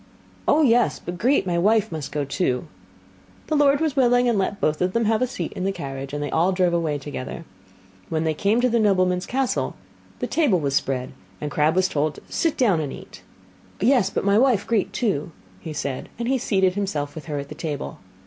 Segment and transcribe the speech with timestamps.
[0.47, 2.65] 'Oh, yes, but Grete, my wife, must go too.'
[3.45, 6.11] The lord was willing, and let both of them have a seat in the carriage,
[6.11, 7.45] and they all drove away together.
[8.09, 9.75] When they came to the nobleman's castle,
[10.17, 13.21] the table was spread, and Crabb was told to sit down and eat.
[13.79, 15.31] 'Yes, but my wife, Grete, too,'
[15.71, 17.99] said he, and he seated himself with her at the table.